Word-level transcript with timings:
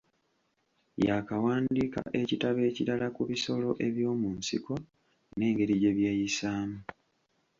Yaakawandiika 1.07 1.99
ekitabo 2.21 2.59
ekirala 2.69 3.07
ku 3.15 3.21
bisolo 3.29 3.69
eby’omu 3.87 4.29
nsiko 4.39 4.73
n’engeri 5.37 5.75
gye 5.81 5.91
byeyisaamu. 5.97 6.79